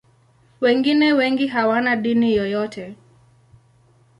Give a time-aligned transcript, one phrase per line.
[0.61, 2.95] Wengine wengi hawana dini yoyote.